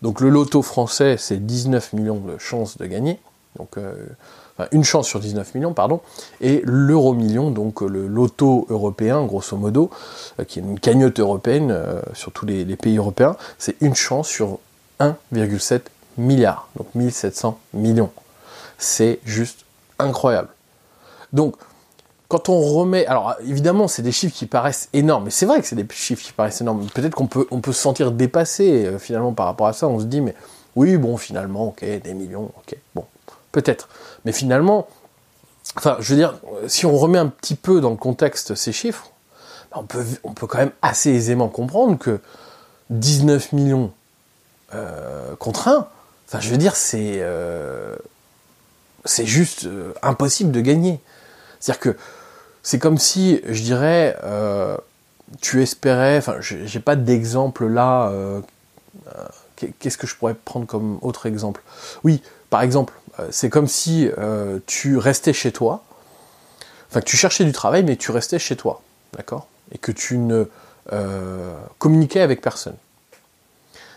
Donc 0.03 0.21
le 0.21 0.29
loto 0.29 0.63
français, 0.63 1.17
c'est 1.19 1.45
19 1.45 1.93
millions 1.93 2.21
de 2.21 2.39
chances 2.39 2.79
de 2.79 2.87
gagner. 2.87 3.19
Donc 3.59 3.77
euh, 3.77 3.95
une 4.71 4.85
chance 4.85 5.09
sur 5.09 5.21
19 5.21 5.55
millions, 5.55 5.75
pardon. 5.75 6.01
Et 6.41 6.63
l'euro 6.65 7.15
million, 7.15 7.51
donc 7.51 7.81
le 7.81 8.07
loto 8.07 8.67
européen, 8.71 9.25
grosso 9.25 9.57
modo, 9.57 9.91
euh, 10.41 10.45
qui 10.45 10.59
est 10.59 10.63
une 10.63 10.79
cagnotte 10.79 11.21
européenne 11.21 11.77
sur 12.15 12.33
tous 12.33 12.47
les, 12.47 12.65
pays 12.77 12.97
européens, 12.97 13.37
c'est 13.59 13.77
une 13.81 13.95
chance 13.95 14.29
sur 14.29 14.59
1,7 15.01 15.83
milliards, 16.19 16.69
donc 16.77 16.95
1700 16.95 17.59
millions. 17.75 18.11
C'est 18.79 19.21
juste 19.25 19.65
incroyable. 19.99 20.49
Donc, 21.33 21.57
quand 22.33 22.49
on 22.49 22.63
remet, 22.63 23.05
alors 23.05 23.35
évidemment, 23.47 23.89
c'est 23.89 24.01
des 24.01 24.11
chiffres 24.11 24.35
qui 24.35 24.47
paraissent 24.47 24.89
énormes, 24.95 25.25
mais 25.25 25.31
c'est 25.31 25.45
vrai 25.45 25.61
que 25.61 25.67
c'est 25.67 25.77
des 25.77 25.87
chiffres 25.93 26.25
qui 26.25 26.33
paraissent 26.33 26.63
énormes. 26.63 26.87
Peut-être 26.95 27.15
qu'on 27.15 27.27
peut, 27.27 27.47
on 27.51 27.61
peut 27.61 27.75
se 27.75 27.83
sentir 27.83 28.11
dépassé 28.11 28.87
euh, 28.87 28.99
finalement 28.99 29.35
par 29.35 29.45
rapport 29.45 29.67
à 29.67 29.75
ça. 29.75 29.87
On 29.87 30.01
se 30.01 30.07
dit, 30.07 30.23
mais 30.23 30.35
oui, 30.75 30.97
bon, 30.97 31.19
finalement, 31.19 31.69
ok, 31.69 31.85
des 31.85 32.15
millions, 32.15 32.51
ok, 32.57 32.75
bon, 32.95 33.05
peut-être. 33.53 33.91
Mais 34.25 34.33
finalement, 34.33 34.89
enfin, 35.77 35.99
je 36.01 36.09
veux 36.09 36.17
dire, 36.19 36.37
si 36.69 36.87
on 36.87 36.97
remet 36.97 37.19
un 37.19 37.27
petit 37.27 37.55
peu 37.55 37.83
dans 37.83 37.91
le 37.91 37.97
contexte 37.97 38.55
ces 38.55 38.73
chiffres, 38.73 39.11
ben, 39.71 39.81
on 39.83 39.85
peut, 39.85 40.05
on 40.25 40.33
peut 40.33 40.47
quand 40.47 40.57
même 40.57 40.73
assez 40.81 41.11
aisément 41.11 41.49
comprendre 41.49 41.99
que 41.99 42.19
19 42.89 43.53
millions 43.53 43.93
euh, 44.75 45.37
contre 45.37 45.69
1, 45.69 45.87
Enfin, 46.29 46.41
je 46.41 46.49
veux 46.49 46.57
dire, 46.57 46.77
c'est 46.77 47.19
euh, 47.19 47.95
c'est 49.05 49.27
juste 49.27 49.69
impossible 50.01 50.51
de 50.51 50.63
gagner. 50.63 50.99
C'est-à-dire 51.61 51.81
que 51.81 51.97
c'est 52.63 52.79
comme 52.79 52.99
si, 52.99 53.41
je 53.49 53.63
dirais, 53.63 54.17
euh, 54.23 54.77
tu 55.41 55.63
espérais. 55.63 56.19
Enfin, 56.19 56.37
j'ai 56.41 56.81
pas 56.81 56.97
d'exemple 56.97 57.67
là. 57.67 58.13
Qu'est-ce 59.79 59.97
que 59.97 60.07
je 60.07 60.17
pourrais 60.17 60.35
prendre 60.35 60.67
comme 60.67 60.99
autre 61.03 61.27
exemple? 61.27 61.63
Oui, 62.05 62.23
par 62.51 62.63
exemple, 62.63 62.95
c'est 63.31 63.49
comme 63.49 63.69
si 63.69 64.09
tu 64.67 64.97
restais 64.99 65.33
chez 65.33 65.53
toi. 65.53 65.85
Enfin, 66.91 67.01
que 67.01 67.07
tu 67.07 67.17
cherchais 67.17 67.45
du 67.45 67.53
travail, 67.53 67.83
mais 67.85 67.97
tu 67.97 68.11
restais 68.11 68.39
chez 68.39 68.57
toi, 68.57 68.83
d'accord? 69.17 69.47
Et 69.73 69.79
que 69.79 69.93
tu 69.93 70.19
ne 70.19 70.45
communiquais 71.79 72.21
avec 72.21 72.41
personne 72.43 72.77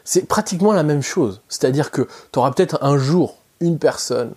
c'est 0.05 0.27
pratiquement 0.27 0.71
la 0.71 0.83
même 0.83 1.01
chose. 1.01 1.41
C'est-à-dire 1.49 1.91
que 1.91 2.07
tu 2.31 2.39
auras 2.39 2.51
peut-être 2.51 2.77
un 2.81 2.97
jour 2.97 3.37
une 3.59 3.79
personne 3.79 4.31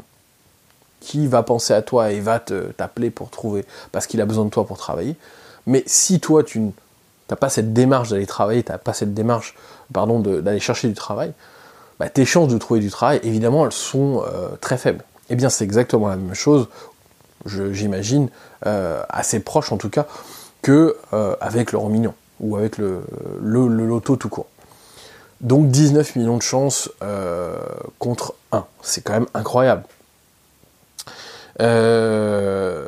qui 1.01 1.27
va 1.27 1.43
penser 1.43 1.73
à 1.73 1.83
toi 1.83 2.13
et 2.13 2.21
va 2.21 2.41
t'appeler 2.41 3.11
pour 3.11 3.31
trouver, 3.31 3.65
parce 3.93 4.07
qu'il 4.07 4.21
a 4.21 4.27
besoin 4.27 4.45
de 4.45 4.51
toi 4.51 4.67
pour 4.67 4.79
travailler. 4.79 5.17
Mais 5.67 5.83
si 5.87 6.21
toi, 6.21 6.43
tu 6.43 6.61
n'as 6.61 7.37
pas 7.37 7.49
cette 7.49 7.73
démarche 7.73 8.11
d'aller 8.11 8.27
travailler, 8.27 8.63
tu 8.63 8.73
n'as 8.73 8.79
pas 8.79 8.93
cette 8.93 9.15
démarche, 9.15 9.55
pardon, 9.93 10.21
d'aller 10.21 10.61
chercher 10.61 10.89
du 10.89 10.95
travail, 10.95 11.33
bah, 11.99 12.09
tes 12.09 12.25
chances 12.25 12.49
de 12.49 12.59
trouver 12.59 12.81
du 12.81 12.91
travail, 12.91 13.21
évidemment, 13.23 13.65
elles 13.65 13.73
sont 13.73 14.23
euh, 14.27 14.49
très 14.61 14.79
faibles. 14.79 15.05
Eh 15.31 15.37
bien, 15.37 15.51
c'est 15.51 15.65
exactement 15.65 16.09
la 16.09 16.17
même 16.17 16.35
chose, 16.35 16.69
j'imagine, 17.47 18.29
euh, 18.67 19.03
assez 19.09 19.41
proche 19.41 19.73
en 19.73 19.77
tout 19.77 19.91
cas, 19.91 20.07
que 20.63 20.97
euh, 21.13 21.37
avec 21.41 21.73
l'euro 21.73 21.93
ou 22.41 22.57
avec 22.57 22.79
le, 22.79 23.03
le 23.41 23.67
loto 23.69 24.17
tout 24.17 24.29
court. 24.29 24.47
Donc 25.41 25.69
19 25.69 26.17
millions 26.17 26.37
de 26.37 26.43
chances 26.43 26.91
euh, 27.03 27.57
contre 27.99 28.35
1. 28.53 28.65
C'est 28.83 29.03
quand 29.03 29.13
même 29.13 29.29
incroyable. 29.35 29.85
Euh, 31.61 32.87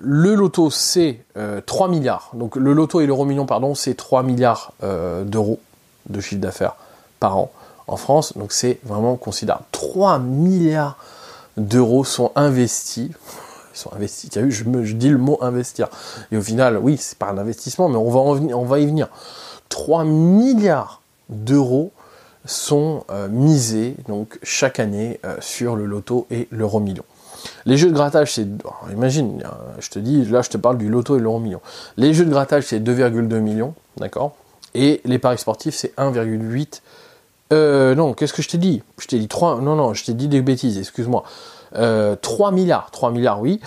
le 0.00 0.34
loto, 0.34 0.70
c'est 0.70 1.20
3 1.66 1.86
euh, 1.86 1.90
milliards. 1.90 2.30
Donc 2.34 2.56
le 2.56 2.72
loto 2.72 3.00
et 3.00 3.06
l'euro 3.06 3.24
million, 3.24 3.46
pardon, 3.46 3.74
c'est 3.74 3.94
3 3.94 4.22
milliards 4.22 4.72
d'euros 5.24 5.60
de 6.08 6.20
chiffre 6.20 6.40
d'affaires 6.40 6.76
par 7.20 7.36
an 7.36 7.50
en 7.86 7.96
France. 7.96 8.36
Donc 8.36 8.52
c'est 8.52 8.78
vraiment 8.84 9.16
considérable. 9.16 9.64
3 9.72 10.18
milliards 10.18 10.96
d'euros 11.56 12.04
sont 12.04 12.32
investis. 12.36 13.10
Ils 13.74 13.78
sont 13.78 13.92
investis. 13.94 14.36
As 14.36 14.40
vu, 14.40 14.50
je, 14.50 14.64
me, 14.64 14.84
dis 14.84 15.08
le 15.08 15.18
mot 15.18 15.38
investir. 15.40 15.88
Et 16.32 16.36
au 16.36 16.42
final, 16.42 16.78
oui, 16.78 16.96
c'est 16.98 17.16
pas 17.16 17.28
un 17.28 17.38
investissement, 17.38 17.88
mais 17.88 17.96
on 17.96 18.10
va, 18.10 18.20
on 18.20 18.64
va 18.64 18.80
y 18.80 18.86
venir. 18.86 19.08
3 19.68 20.04
milliards 20.04 21.00
d'euros 21.28 21.92
sont 22.44 23.04
euh, 23.10 23.28
misés 23.28 23.94
donc 24.08 24.38
chaque 24.42 24.80
année 24.80 25.20
euh, 25.24 25.36
sur 25.40 25.76
le 25.76 25.84
loto 25.84 26.26
et 26.30 26.48
l'euro 26.50 26.80
million. 26.80 27.04
Les 27.66 27.76
jeux 27.76 27.88
de 27.88 27.94
grattage, 27.94 28.34
c'est. 28.34 28.46
Imagine, 28.92 29.42
je 29.78 29.90
te 29.90 29.98
dis, 29.98 30.24
là 30.24 30.42
je 30.42 30.50
te 30.50 30.56
parle 30.56 30.78
du 30.78 30.88
loto 30.88 31.16
et 31.16 31.20
l'euro 31.20 31.38
million. 31.38 31.60
Les 31.96 32.14
jeux 32.14 32.24
de 32.24 32.30
grattage, 32.30 32.64
c'est 32.64 32.80
2,2 32.80 33.38
millions, 33.38 33.74
d'accord? 33.96 34.36
Et 34.74 35.00
les 35.04 35.18
paris 35.18 35.38
sportifs, 35.38 35.74
c'est 35.74 35.94
1,8. 35.96 36.80
Euh, 37.52 37.94
non, 37.94 38.12
qu'est-ce 38.12 38.32
que 38.32 38.42
je 38.42 38.48
t'ai 38.48 38.58
dit? 38.58 38.82
Je 38.98 39.06
t'ai 39.06 39.18
dit 39.18 39.28
3. 39.28 39.60
Non, 39.60 39.76
non, 39.76 39.94
je 39.94 40.04
t'ai 40.04 40.14
dit 40.14 40.28
des 40.28 40.42
bêtises, 40.42 40.78
excuse-moi. 40.78 41.24
3 41.72 42.52
milliards. 42.52 42.90
3 42.90 43.10
milliards, 43.10 43.40
oui. 43.40 43.60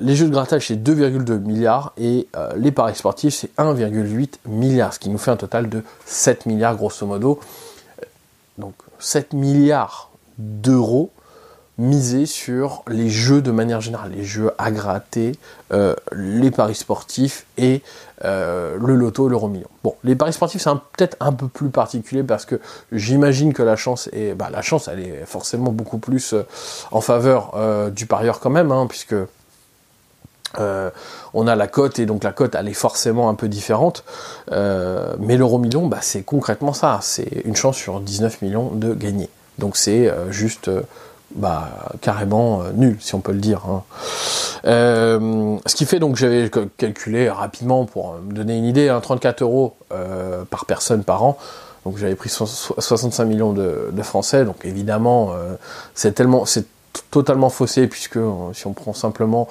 les 0.00 0.14
jeux 0.16 0.26
de 0.26 0.32
grattage, 0.32 0.68
c'est 0.68 0.76
2,2 0.76 1.38
milliards. 1.38 1.92
Et 1.98 2.28
les 2.56 2.72
paris 2.72 2.94
sportifs, 2.94 3.34
c'est 3.34 3.54
1,8 3.56 4.34
milliards. 4.46 4.94
Ce 4.94 4.98
qui 4.98 5.10
nous 5.10 5.18
fait 5.18 5.30
un 5.30 5.36
total 5.36 5.68
de 5.68 5.82
7 6.06 6.46
milliards, 6.46 6.76
grosso 6.76 7.06
modo 7.06 7.40
donc 8.58 8.74
7 8.98 9.32
milliards 9.32 10.10
d'euros 10.38 11.10
miser 11.82 12.26
sur 12.26 12.82
les 12.88 13.10
jeux 13.10 13.42
de 13.42 13.50
manière 13.50 13.80
générale, 13.80 14.12
les 14.14 14.24
jeux 14.24 14.52
à 14.56 14.70
gratter, 14.70 15.32
euh, 15.72 15.94
les 16.12 16.50
paris 16.50 16.76
sportifs 16.76 17.44
et 17.58 17.82
euh, 18.24 18.76
le 18.80 18.94
loto, 18.94 19.28
l'euro 19.28 19.48
million. 19.48 19.66
Bon, 19.82 19.96
les 20.04 20.14
paris 20.14 20.32
sportifs 20.32 20.62
c'est 20.62 20.70
peut-être 20.70 21.16
un 21.20 21.32
peu 21.32 21.48
plus 21.48 21.70
particulier 21.70 22.22
parce 22.22 22.44
que 22.44 22.60
j'imagine 22.92 23.52
que 23.52 23.62
la 23.62 23.76
chance 23.76 24.08
est, 24.12 24.34
bah, 24.34 24.48
la 24.50 24.62
chance 24.62 24.88
elle 24.88 25.00
est 25.00 25.26
forcément 25.26 25.72
beaucoup 25.72 25.98
plus 25.98 26.34
euh, 26.34 26.46
en 26.92 27.00
faveur 27.00 27.52
du 27.90 28.06
parieur 28.06 28.38
quand 28.40 28.50
même, 28.50 28.70
hein, 28.70 28.86
puisque 28.88 29.16
on 31.34 31.46
a 31.46 31.56
la 31.56 31.66
cote 31.66 31.98
et 31.98 32.06
donc 32.06 32.22
la 32.22 32.32
cote 32.32 32.54
elle 32.54 32.68
est 32.68 32.74
forcément 32.74 33.28
un 33.28 33.34
peu 33.34 33.48
différente. 33.48 34.04
mais 34.50 35.36
l'euro 35.36 35.58
million, 35.58 35.86
bah, 35.86 35.98
c'est 36.00 36.22
concrètement 36.22 36.72
ça, 36.72 37.00
c'est 37.02 37.42
une 37.44 37.56
chance 37.56 37.76
sur 37.76 38.00
19 38.00 38.42
millions 38.42 38.70
de 38.70 38.94
gagner. 38.94 39.28
Donc 39.58 39.76
c'est 39.76 40.12
juste 40.30 40.70
bah, 41.34 41.70
carrément 42.00 42.62
euh, 42.62 42.72
nul, 42.72 42.96
si 43.00 43.14
on 43.14 43.20
peut 43.20 43.32
le 43.32 43.38
dire. 43.38 43.62
Hein. 43.66 43.82
Euh, 44.64 45.56
ce 45.66 45.74
qui 45.74 45.86
fait 45.86 45.98
donc, 45.98 46.16
j'avais 46.16 46.50
calculé 46.76 47.30
rapidement 47.30 47.84
pour 47.84 48.14
me 48.14 48.32
donner 48.32 48.56
une 48.56 48.64
idée, 48.64 48.88
hein, 48.88 49.00
34 49.00 49.42
euros 49.42 49.74
euh, 49.92 50.44
par 50.44 50.66
personne 50.66 51.04
par 51.04 51.22
an. 51.22 51.38
Donc 51.84 51.96
j'avais 51.96 52.14
pris 52.14 52.28
65 52.28 53.24
millions 53.24 53.52
de, 53.52 54.02
Français, 54.02 54.44
donc 54.44 54.64
évidemment 54.64 55.34
c'est 55.96 56.14
tellement, 56.14 56.44
c'est 56.44 56.64
totalement 57.10 57.50
faussé 57.50 57.88
puisque 57.88 58.20
si 58.52 58.66
on 58.68 58.72
prend 58.72 58.92
simplement 58.92 59.48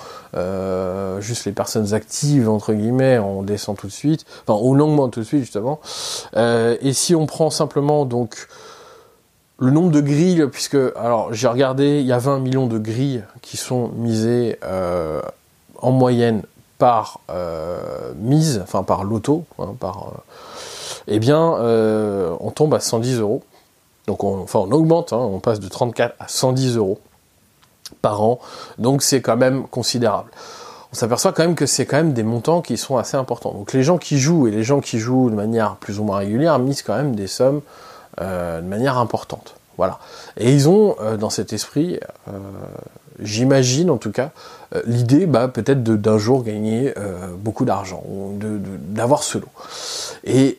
juste 1.19 1.43
les 1.43 1.51
personnes 1.51 1.93
actives 1.93 2.47
entre 2.47 2.71
guillemets, 2.71 3.19
on 3.19 3.43
descend 3.43 3.75
tout 3.75 3.87
de 3.87 3.91
suite, 3.91 4.23
enfin 4.47 4.57
on 4.63 4.79
augmente 4.79 5.11
tout 5.11 5.19
de 5.19 5.25
suite 5.25 5.41
justement. 5.41 5.81
et 6.37 6.93
si 6.93 7.15
on 7.15 7.25
prend 7.25 7.49
simplement 7.49 8.05
donc 8.05 8.47
le 9.61 9.69
nombre 9.69 9.91
de 9.91 10.01
grilles, 10.01 10.47
puisque, 10.51 10.77
alors 10.95 11.31
j'ai 11.33 11.47
regardé, 11.47 11.99
il 11.99 12.05
y 12.07 12.11
a 12.11 12.17
20 12.17 12.39
millions 12.39 12.65
de 12.65 12.79
grilles 12.79 13.23
qui 13.43 13.57
sont 13.57 13.89
misées 13.89 14.57
euh, 14.63 15.21
en 15.77 15.91
moyenne 15.91 16.41
par 16.79 17.19
euh, 17.29 18.11
mise, 18.15 18.59
enfin 18.63 18.81
par 18.81 19.03
loto, 19.03 19.45
hein, 19.59 19.75
par, 19.79 20.07
euh, 20.07 21.03
eh 21.07 21.19
bien, 21.19 21.39
on 21.39 22.49
tombe 22.49 22.73
à 22.73 22.79
110 22.79 23.19
euros. 23.19 23.43
Donc, 24.07 24.23
on, 24.23 24.39
enfin, 24.39 24.59
on 24.59 24.71
augmente, 24.71 25.13
hein, 25.13 25.17
on 25.17 25.39
passe 25.39 25.59
de 25.59 25.67
34 25.67 26.15
à 26.19 26.27
110 26.27 26.77
euros 26.77 26.99
par 28.01 28.23
an. 28.23 28.39
Donc, 28.79 29.03
c'est 29.03 29.21
quand 29.21 29.37
même 29.37 29.67
considérable. 29.67 30.31
On 30.91 30.95
s'aperçoit 30.95 31.33
quand 31.33 31.43
même 31.43 31.55
que 31.55 31.67
c'est 31.67 31.85
quand 31.85 31.97
même 31.97 32.13
des 32.13 32.23
montants 32.23 32.63
qui 32.63 32.77
sont 32.77 32.97
assez 32.97 33.15
importants. 33.15 33.51
Donc, 33.51 33.73
les 33.73 33.83
gens 33.83 33.99
qui 33.99 34.17
jouent 34.17 34.47
et 34.47 34.51
les 34.51 34.63
gens 34.63 34.81
qui 34.81 34.97
jouent 34.97 35.29
de 35.29 35.35
manière 35.35 35.75
plus 35.75 35.99
ou 35.99 36.03
moins 36.03 36.17
régulière 36.17 36.57
misent 36.57 36.81
quand 36.81 36.95
même 36.95 37.15
des 37.15 37.27
sommes 37.27 37.61
de 38.19 38.67
manière 38.67 38.97
importante. 38.97 39.55
Voilà. 39.77 39.97
Et 40.37 40.51
ils 40.51 40.69
ont 40.69 40.95
euh, 41.01 41.17
dans 41.17 41.29
cet 41.29 41.53
esprit, 41.53 41.99
euh, 42.27 42.31
j'imagine 43.19 43.89
en 43.89 43.97
tout 43.97 44.11
cas, 44.11 44.29
l'idée 44.85 45.25
bah, 45.25 45.47
peut-être 45.47 45.83
d'un 45.83 46.17
jour 46.17 46.43
gagner 46.43 46.93
beaucoup 47.35 47.65
d'argent, 47.65 48.03
d'avoir 48.37 49.23
ce 49.23 49.37
lot. 49.37 49.49
Et 50.23 50.57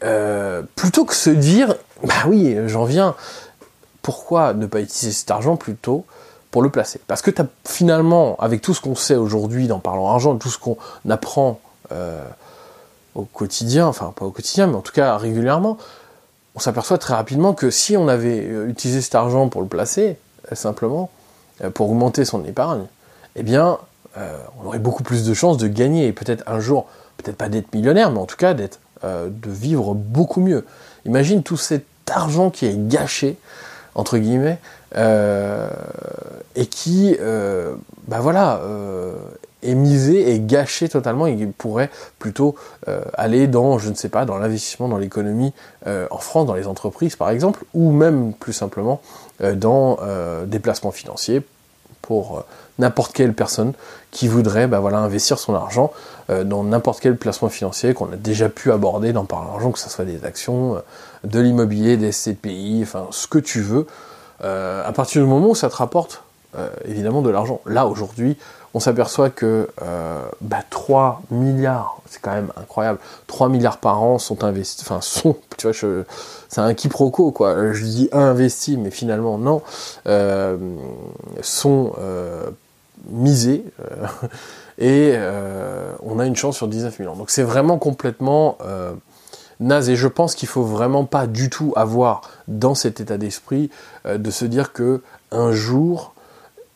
plutôt 0.77 1.07
que 1.07 1.15
se 1.15 1.31
dire, 1.31 1.77
bah 2.05 2.27
oui, 2.27 2.57
j'en 2.67 2.85
viens, 2.85 3.15
pourquoi 4.03 4.53
ne 4.53 4.67
pas 4.67 4.81
utiliser 4.81 5.13
cet 5.13 5.31
argent 5.31 5.57
plutôt 5.57 6.05
pour 6.51 6.61
le 6.63 6.69
placer? 6.69 7.01
Parce 7.07 7.23
que 7.23 7.31
finalement, 7.65 8.37
avec 8.39 8.61
tout 8.61 8.75
ce 8.75 8.83
qu'on 8.83 8.97
sait 8.97 9.17
aujourd'hui 9.17 9.67
dans 9.67 9.79
Parlant 9.79 10.09
Argent, 10.09 10.37
tout 10.37 10.51
ce 10.51 10.59
qu'on 10.59 10.77
apprend 11.09 11.59
au 13.15 13.25
quotidien, 13.25 13.87
enfin 13.87 14.13
pas 14.15 14.27
au 14.27 14.31
quotidien, 14.31 14.67
mais 14.67 14.77
en 14.77 14.83
tout 14.83 14.93
cas 14.93 15.17
régulièrement, 15.17 15.79
on 16.55 16.61
s'aperçoit 16.61 16.99
très 16.99 17.15
rapidement 17.15 17.55
que 17.55 17.71
si 17.71 17.97
on 17.97 18.09
avait 18.09 18.41
euh, 18.43 18.69
utilisé 18.69 19.01
cet 19.01 19.15
argent 19.15 19.49
pour 19.49 19.63
le 19.63 19.69
placer, 19.69 20.19
euh, 20.51 20.55
simplement, 20.55 21.11
euh, 21.63 21.71
pour 21.71 21.91
augmenter 21.91 22.25
son 22.25 22.45
épargne, 22.45 22.87
eh 23.37 23.43
bien, 23.43 23.79
on 24.63 24.67
aurait 24.67 24.79
beaucoup 24.79 25.03
plus 25.03 25.25
de 25.25 25.33
chances 25.33 25.57
de 25.57 25.67
gagner 25.69 26.07
et 26.07 26.13
peut-être 26.13 26.45
un 26.47 26.61
jour, 26.61 26.87
peut-être 27.17 27.39
pas 27.39 27.49
d'être 27.49 27.73
millionnaire, 27.75 28.11
mais 28.11 28.19
en 28.19 28.27
tout 28.27 28.37
cas 28.37 28.53
d'être, 28.53 28.79
de 29.03 29.51
vivre 29.51 29.95
beaucoup 29.95 30.43
mieux. 30.43 30.67
Imagine 31.07 31.43
tout 31.43 31.57
cet 31.57 31.87
argent 32.11 32.51
qui 32.51 32.67
est 32.67 32.77
gâché, 32.89 33.39
entre 33.95 34.19
guillemets, 34.19 34.59
et 34.95 36.67
qui, 36.67 37.17
bah 38.07 38.21
voilà, 38.21 38.61
misé 39.63 40.33
et 40.33 40.41
gâché 40.41 40.89
totalement 40.89 41.27
et 41.27 41.37
pourrait 41.47 41.91
plutôt 42.19 42.57
euh, 42.89 43.03
aller 43.15 43.47
dans, 43.47 43.79
je 43.79 43.91
ne 43.91 43.95
sais 43.95 44.09
pas, 44.09 44.25
dans 44.25 44.39
l'investissement 44.39 44.89
dans 44.89 44.99
l'économie 44.99 45.53
euh, 45.87 46.07
en 46.11 46.19
France, 46.19 46.47
dans 46.47 46.55
les 46.55 46.67
entreprises 46.67 47.17
par 47.17 47.31
exemple, 47.31 47.65
ou 47.75 47.93
même 47.93 48.33
plus 48.33 48.53
simplement 48.53 49.01
euh, 49.43 49.55
dans 49.55 49.99
des 50.47 50.59
placements 50.59 50.91
financiers 50.91 51.43
pour 52.01 52.45
n'importe 52.79 53.13
quelle 53.13 53.33
personne 53.33 53.73
qui 54.11 54.27
voudrait 54.27 54.67
bah, 54.67 54.81
voilà, 54.81 54.99
investir 54.99 55.39
son 55.39 55.55
argent 55.55 55.93
dans 56.29 56.65
n'importe 56.65 57.01
quel 57.01 57.17
placement 57.17 57.49
financier 57.49 57.95
qu'on 57.95 58.13
a 58.13 58.17
déjà 58.17 58.49
pu 58.49 58.73
aborder 58.73 59.13
dans 59.13 59.25
Par 59.25 59.45
l'argent, 59.45 59.71
que 59.71 59.79
ce 59.79 59.89
soit 59.89 60.05
des 60.05 60.25
actions, 60.25 60.83
de 61.25 61.41
l'immobilier, 61.41 61.97
des 61.97 62.11
CPI, 62.11 62.81
enfin 62.83 63.07
ce 63.11 63.27
que 63.27 63.39
tu 63.39 63.61
veux, 63.61 63.87
à 64.41 64.93
partir 64.95 65.23
du 65.23 65.29
moment 65.29 65.51
où 65.51 65.55
ça 65.55 65.69
te 65.69 65.77
rapporte 65.77 66.23
évidemment 66.85 67.23
de 67.23 67.31
l'argent. 67.31 67.61
Là 67.67 67.87
aujourd'hui, 67.87 68.37
on 68.75 68.81
s'aperçoit 68.81 69.31
que 69.31 69.69
3 70.71 71.23
bah, 71.31 71.37
milliards, 71.37 72.01
c'est 72.09 72.21
quand 72.21 72.33
même 72.33 72.53
incroyable, 72.57 72.99
3 73.27 73.49
milliards 73.49 73.79
par 73.79 74.03
an 74.03 74.19
sont 74.19 74.45
investis, 74.45 74.83
enfin 74.83 75.01
sont, 75.01 75.37
tu 75.57 75.71
vois, 75.71 76.05
c'est 76.49 76.61
un 76.61 76.75
quiproquo 76.75 77.31
quoi, 77.31 77.73
je 77.73 77.85
dis 77.85 78.09
investi, 78.13 78.77
mais 78.77 78.91
finalement 78.91 79.39
non, 79.39 79.63
euh, 80.07 80.57
sont 81.41 81.93
euh, 81.99 82.51
misés, 83.11 83.65
euh, 83.81 84.07
et 84.79 85.17
on 86.03 86.19
a 86.19 86.27
une 86.27 86.37
chance 86.37 86.57
sur 86.57 86.69
19 86.69 86.99
millions. 86.99 87.17
Donc 87.17 87.31
c'est 87.31 87.43
vraiment 87.43 87.79
complètement 87.79 88.59
naze, 89.61 89.91
et 89.91 89.97
je 89.97 90.09
pense 90.09 90.35
qu'il 90.35 90.49
faut 90.49 90.65
vraiment 90.65 91.05
pas 91.05 91.27
du 91.27 91.51
tout 91.51 91.73
avoir 91.77 92.23
dans 92.49 92.75
cet 92.75 93.01
état 93.01 93.19
d'esprit 93.19 93.71
de 94.07 94.31
se 94.31 94.45
dire 94.45 94.73
que 94.73 95.03
un 95.31 95.53
jour, 95.53 96.12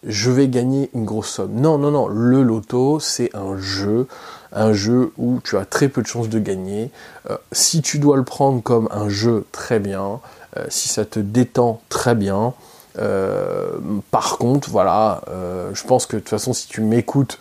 je 0.07 0.31
vais 0.31 0.49
gagner 0.49 0.89
une 0.95 1.05
grosse 1.05 1.29
somme. 1.29 1.53
Non, 1.55 1.79
non, 1.79 1.91
non, 1.91 2.07
le 2.07 2.43
loto, 2.43 3.01
c'est 3.01 3.35
un 3.35 3.59
jeu, 3.59 4.07
un 4.53 4.73
jeu 4.73 5.13
où 5.19 5.41
tu 5.43 5.57
as 5.57 5.65
très 5.65 5.89
peu 5.89 6.01
de 6.01 6.07
chances 6.07 6.29
de 6.29 6.39
gagner. 6.39 6.91
Euh, 7.31 7.37
si 7.53 7.83
tu 7.83 7.99
dois 7.99 8.17
le 8.17 8.23
prendre 8.23 8.63
comme 8.63 8.89
un 8.93 9.09
jeu, 9.09 9.45
très 9.53 9.81
bien. 9.81 10.21
Euh, 10.57 10.65
si 10.69 10.89
ça 10.89 11.05
te 11.05 11.19
détend, 11.19 11.81
très 11.89 12.15
bien. 12.15 12.55
Euh, 12.99 13.73
par 14.11 14.39
contre, 14.39 14.71
voilà, 14.71 15.21
je 15.75 15.85
pense 15.85 16.07
que 16.07 16.17
de 16.17 16.21
toute 16.21 16.31
façon, 16.31 16.55
si 16.55 16.67
tu 16.67 16.81
m'écoutes, 16.81 17.39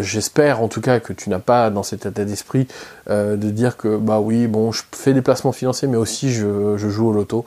j'espère 0.00 0.62
en 0.62 0.68
tout 0.68 0.80
cas 0.80 0.98
que 0.98 1.12
tu 1.12 1.28
n'as 1.28 1.40
pas 1.40 1.68
dans 1.68 1.82
cet 1.82 2.06
état 2.06 2.24
d'esprit 2.24 2.66
de 3.10 3.36
dire 3.36 3.76
que 3.76 3.98
bah 3.98 4.20
oui, 4.20 4.46
bon, 4.46 4.72
je 4.72 4.82
fais 4.92 5.12
des 5.12 5.20
placements 5.20 5.52
financiers, 5.52 5.88
mais 5.88 5.98
aussi 5.98 6.32
je 6.32 6.78
joue 6.78 7.08
au 7.08 7.12
loto. 7.12 7.44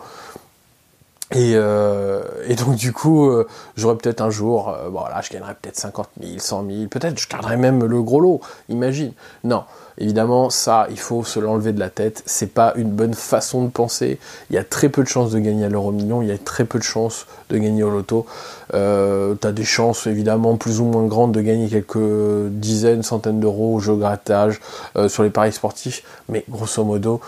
Et, 1.33 1.53
euh, 1.55 2.21
et, 2.47 2.55
donc 2.55 2.75
du 2.75 2.93
coup, 2.93 3.29
euh, 3.29 3.45
j'aurais 3.75 3.97
peut-être 3.97 4.21
un 4.21 4.29
jour, 4.29 4.69
euh, 4.69 4.87
voilà, 4.87 5.19
je 5.19 5.29
gagnerais 5.29 5.55
peut-être 5.61 5.75
50 5.75 6.07
000, 6.21 6.39
100 6.39 6.65
000, 6.69 6.87
peut-être 6.87 7.19
je 7.19 7.27
garderais 7.27 7.57
même 7.57 7.83
le 7.83 8.01
gros 8.01 8.21
lot, 8.21 8.39
imagine. 8.69 9.11
Non, 9.43 9.65
évidemment, 9.97 10.49
ça, 10.49 10.87
il 10.89 10.97
faut 10.97 11.25
se 11.25 11.41
l'enlever 11.41 11.73
de 11.73 11.81
la 11.81 11.89
tête. 11.89 12.23
C'est 12.25 12.53
pas 12.53 12.71
une 12.77 12.91
bonne 12.91 13.13
façon 13.13 13.65
de 13.65 13.69
penser. 13.69 14.19
Il 14.49 14.55
y 14.55 14.59
a 14.59 14.63
très 14.63 14.87
peu 14.87 15.03
de 15.03 15.09
chances 15.09 15.31
de 15.31 15.39
gagner 15.39 15.65
à 15.65 15.69
l'euro 15.69 15.91
million, 15.91 16.21
il 16.21 16.29
y 16.29 16.31
a 16.31 16.37
très 16.37 16.63
peu 16.63 16.79
de 16.79 16.83
chances 16.85 17.27
de 17.49 17.57
gagner 17.57 17.83
au 17.83 17.89
loto. 17.89 18.25
Euh, 18.73 19.35
T'as 19.35 19.51
des 19.51 19.65
chances 19.65 20.07
évidemment 20.07 20.55
plus 20.55 20.79
ou 20.79 20.85
moins 20.85 21.03
grandes 21.07 21.33
de 21.33 21.41
gagner 21.41 21.67
quelques 21.67 22.47
dizaines, 22.51 23.03
centaines 23.03 23.41
d'euros 23.41 23.75
au 23.75 23.79
jeu 23.79 23.97
grattage 23.97 24.61
euh, 24.95 25.09
sur 25.09 25.23
les 25.23 25.29
paris 25.29 25.51
sportifs, 25.51 26.03
mais 26.29 26.45
grosso 26.49 26.85
modo 26.85 27.19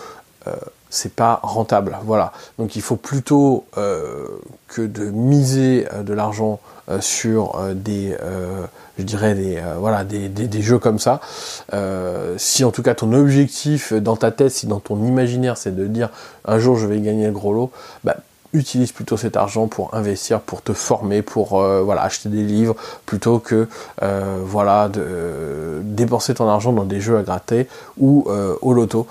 c'est 0.90 1.14
pas 1.14 1.40
rentable. 1.44 1.98
Voilà. 2.04 2.34
Donc 2.58 2.76
il 2.76 2.82
faut 2.82 2.96
plutôt 2.96 3.66
euh, 3.78 4.28
que 4.68 4.82
de 4.82 5.06
miser 5.06 5.88
euh, 5.94 6.04
de 6.04 6.14
l'argent 6.14 6.60
euh, 6.90 7.00
sur 7.02 7.60
des, 7.76 8.18
je 8.98 9.04
dirais 9.04 9.36
des, 9.36 9.62
voilà, 9.78 10.04
des, 10.04 10.28
des, 10.28 10.62
jeux 10.62 10.80
comme 10.80 11.00
ça. 11.00 11.22
si 12.38 12.64
en 12.64 12.72
tout 12.72 12.82
cas 12.82 12.96
ton 12.96 13.14
objectif 13.14 13.94
dans 13.94 14.16
ta 14.16 14.32
tête, 14.32 14.52
si 14.52 14.68
dans 14.68 14.80
ton 14.80 15.04
imaginaire, 15.06 15.58
c'est 15.58 15.76
de 15.76 15.88
dire 15.88 16.10
un 16.46 16.60
jour 16.60 16.78
je 16.78 16.88
vais 16.88 17.00
gagner 17.00 17.28
le 17.28 17.32
gros 17.32 17.54
lot, 17.54 17.72
bah, 18.04 18.18
utilise 18.54 18.92
plutôt 18.92 19.18
cet 19.18 19.38
argent 19.38 19.68
pour 19.68 19.94
investir, 19.94 20.42
pour 20.42 20.62
te 20.62 20.74
former, 20.74 21.22
pour 21.22 21.62
euh, 21.62 21.82
voilà 21.82 22.02
acheter 22.02 22.30
des 22.30 22.44
livres, 22.44 22.76
plutôt 23.06 23.40
que 23.40 23.68
euh, 24.02 24.40
voilà 24.44 24.90
de 24.90 25.02
euh, 25.02 25.82
dépenser 25.84 26.34
ton 26.34 26.48
argent 26.48 26.74
dans 26.74 26.86
des 26.86 27.00
jeux 27.00 27.18
à 27.18 27.24
gratter 27.24 27.68
ou 27.98 28.28
au 28.62 28.74
loto 28.74 29.08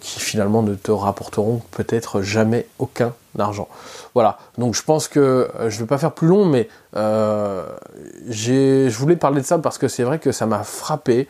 qui 0.00 0.20
finalement 0.20 0.62
ne 0.62 0.74
te 0.74 0.90
rapporteront 0.90 1.62
peut-être 1.70 2.22
jamais 2.22 2.66
aucun 2.78 3.12
argent. 3.38 3.68
Voilà. 4.14 4.38
Donc 4.58 4.74
je 4.74 4.82
pense 4.82 5.08
que 5.08 5.48
je 5.68 5.78
vais 5.78 5.86
pas 5.86 5.98
faire 5.98 6.12
plus 6.12 6.28
long, 6.28 6.44
mais 6.44 6.68
je 6.94 8.96
voulais 8.96 9.16
parler 9.16 9.40
de 9.40 9.46
ça 9.46 9.58
parce 9.58 9.78
que 9.78 9.88
c'est 9.88 10.02
vrai 10.02 10.18
que 10.18 10.32
ça 10.32 10.46
m'a 10.46 10.62
frappé. 10.62 11.28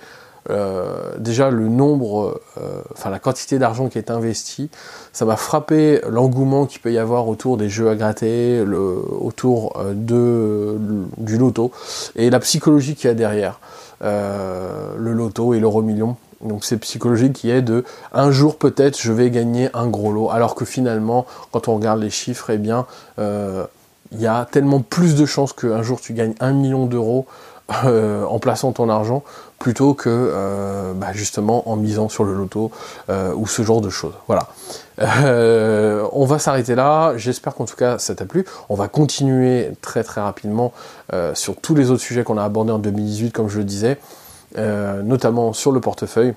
Euh, 0.49 1.13
déjà 1.19 1.51
le 1.51 1.69
nombre, 1.69 2.41
euh, 2.59 2.81
enfin 2.93 3.11
la 3.11 3.19
quantité 3.19 3.59
d'argent 3.59 3.89
qui 3.89 3.99
est 3.99 4.11
investi, 4.11 4.71
ça 5.13 5.25
m'a 5.25 5.37
frappé 5.37 6.01
l'engouement 6.09 6.67
qu'il 6.67 6.81
peut 6.81 6.93
y 6.93 6.99
avoir 6.99 7.29
autour 7.29 7.57
des 7.59 7.69
jeux 7.69 7.91
à 7.91 7.95
gratter, 7.95 8.63
autour 8.63 9.77
euh, 9.79 10.79
du 11.19 11.39
loto 11.39 11.73
et 12.17 12.31
la 12.31 12.41
psychologie 12.41 12.95
qu'il 12.95 13.09
y 13.09 13.11
a 13.11 13.15
derrière 13.15 13.61
le 14.03 15.13
loto 15.13 15.53
et 15.53 15.61
l'euro 15.61 15.83
million. 15.83 16.17
Donc 16.41 16.65
c'est 16.65 16.79
psychologique 16.79 17.35
qui 17.35 17.51
est 17.51 17.61
de 17.61 17.85
un 18.15 18.31
jour 18.31 18.57
peut-être 18.57 18.99
je 18.99 19.13
vais 19.13 19.31
gagner 19.31 19.69
un 19.75 19.89
gros 19.89 20.11
lot, 20.11 20.31
alors 20.31 20.55
que 20.55 20.65
finalement 20.65 21.27
quand 21.53 21.69
on 21.69 21.75
regarde 21.77 22.01
les 22.01 22.09
chiffres, 22.09 22.49
eh 22.49 22.57
bien 22.57 22.87
il 23.19 24.21
y 24.21 24.27
a 24.27 24.49
tellement 24.51 24.81
plus 24.81 25.17
de 25.17 25.27
chances 25.27 25.53
qu'un 25.53 25.83
jour 25.83 26.01
tu 26.01 26.15
gagnes 26.15 26.35
un 26.41 26.53
million 26.53 26.87
d'euros 26.87 27.27
euh, 27.85 28.25
en 28.25 28.39
plaçant 28.39 28.73
ton 28.73 28.89
argent 28.89 29.23
plutôt 29.59 29.95
que 29.95 30.09
euh, 30.09 30.93
bah, 30.95 31.13
justement 31.13 31.71
en 31.71 31.77
misant 31.77 32.09
sur 32.09 32.25
le 32.25 32.35
loto 32.35 32.71
euh, 33.11 33.33
ou 33.35 33.47
ce 33.47 33.63
genre 33.63 33.81
de 33.81 33.91
choses. 33.91 34.15
Voilà. 34.27 34.49
on 36.13 36.25
va 36.25 36.39
s'arrêter 36.39 36.75
là. 36.75 37.17
J'espère 37.17 37.55
qu'en 37.55 37.67
tout 37.67 37.77
cas 37.77 37.99
ça 37.99 38.15
t'a 38.15 38.25
plu. 38.25 38.45
On 38.69 38.75
va 38.75 38.89
continuer 38.89 39.71
très 39.83 40.03
très 40.03 40.21
rapidement 40.21 40.73
sur 41.35 41.57
tous 41.57 41.75
les 41.75 41.91
autres 41.91 42.03
sujets 42.03 42.25
qu'on 42.25 42.39
a 42.39 42.45
abordés 42.45 42.73
en 42.73 42.79
2018, 42.79 43.33
comme 43.33 43.49
je 43.49 43.59
le 43.59 43.65
disais, 43.65 43.99
notamment 44.57 45.53
sur 45.53 45.73
le 45.73 45.81
portefeuille. 45.81 46.35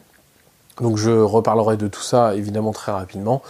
Donc 0.82 0.98
je 0.98 1.12
reparlerai 1.12 1.78
de 1.78 1.88
tout 1.88 2.02
ça 2.02 2.36
évidemment 2.36 2.72
très 2.72 2.92
rapidement. 2.92 3.44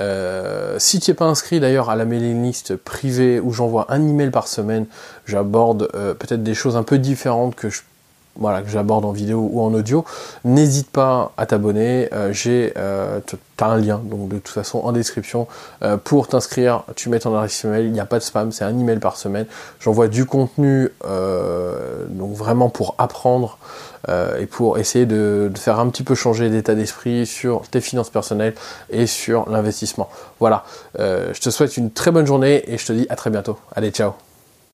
Euh, 0.00 0.76
si 0.78 0.98
tu 0.98 1.10
n'es 1.10 1.14
pas 1.14 1.26
inscrit 1.26 1.60
d'ailleurs 1.60 1.88
à 1.88 1.96
la 1.96 2.04
mailing 2.04 2.42
list 2.42 2.74
privée 2.76 3.38
où 3.38 3.52
j'envoie 3.52 3.86
un 3.90 4.06
email 4.06 4.30
par 4.30 4.48
semaine, 4.48 4.86
j'aborde 5.24 5.88
euh, 5.94 6.14
peut-être 6.14 6.42
des 6.42 6.54
choses 6.54 6.76
un 6.76 6.82
peu 6.82 6.98
différentes 6.98 7.54
que 7.54 7.70
je 7.70 7.82
voilà, 8.36 8.62
que 8.62 8.68
j'aborde 8.68 9.04
en 9.04 9.12
vidéo 9.12 9.48
ou 9.52 9.60
en 9.60 9.72
audio, 9.72 10.04
n'hésite 10.44 10.90
pas 10.90 11.30
à 11.36 11.46
t'abonner. 11.46 12.08
Euh, 12.12 12.32
j'ai, 12.32 12.74
euh, 12.76 13.20
as 13.60 13.64
un 13.64 13.76
lien, 13.76 14.02
donc 14.02 14.28
de 14.28 14.38
toute 14.38 14.48
façon 14.48 14.80
en 14.80 14.90
description 14.90 15.46
pour 16.02 16.26
t'inscrire. 16.26 16.82
Tu 16.96 17.08
mets 17.10 17.20
ton 17.20 17.32
adresse 17.32 17.64
email, 17.64 17.84
il 17.84 17.92
n'y 17.92 18.00
a 18.00 18.06
pas 18.06 18.18
de 18.18 18.24
spam, 18.24 18.50
c'est 18.50 18.64
un 18.64 18.76
email 18.76 18.98
par 18.98 19.16
semaine. 19.16 19.46
J'envoie 19.78 20.08
du 20.08 20.26
contenu, 20.26 20.90
donc 21.04 22.32
vraiment 22.32 22.70
pour 22.70 22.96
apprendre 22.98 23.58
et 24.08 24.46
pour 24.46 24.78
essayer 24.78 25.06
de, 25.06 25.50
faire 25.56 25.78
un 25.78 25.88
petit 25.88 26.02
peu 26.02 26.14
changer 26.14 26.50
d'état 26.50 26.74
d'esprit 26.74 27.26
sur 27.26 27.62
tes 27.68 27.80
finances 27.80 28.10
personnelles 28.10 28.54
et 28.90 29.06
sur 29.06 29.48
l'investissement. 29.48 30.08
Voilà. 30.40 30.64
je 30.98 31.40
te 31.40 31.50
souhaite 31.50 31.76
une 31.76 31.90
très 31.90 32.10
bonne 32.10 32.26
journée 32.26 32.64
et 32.66 32.78
je 32.78 32.86
te 32.86 32.92
dis 32.92 33.06
à 33.08 33.16
très 33.16 33.30
bientôt. 33.30 33.58
Allez, 33.74 33.90
ciao. 33.90 34.12